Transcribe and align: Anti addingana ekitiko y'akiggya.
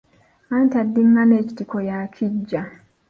Anti 0.55 0.75
addingana 0.83 1.33
ekitiko 1.41 1.75
y'akiggya. 1.87 2.61